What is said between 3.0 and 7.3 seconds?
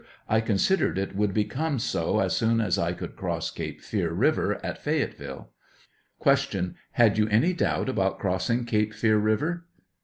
cross Cape Fear Eiver at Fayetteville. Q. Had you